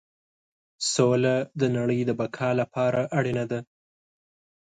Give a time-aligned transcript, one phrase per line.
[0.93, 3.59] سوله د نړۍ د بقا لپاره اړینه ده.